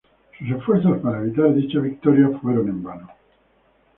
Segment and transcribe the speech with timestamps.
[0.39, 3.07] Sus esfuerzos para evitar dicha victoria fueron en vano.